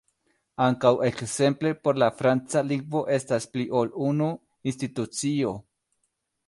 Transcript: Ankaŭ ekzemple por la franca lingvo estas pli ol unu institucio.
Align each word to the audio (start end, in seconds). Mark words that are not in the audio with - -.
Ankaŭ 0.67 0.91
ekzemple 1.09 1.73
por 1.87 1.99
la 2.05 2.09
franca 2.21 2.65
lingvo 2.73 3.05
estas 3.19 3.49
pli 3.53 3.69
ol 3.83 3.95
unu 4.09 4.35
institucio. 4.73 5.55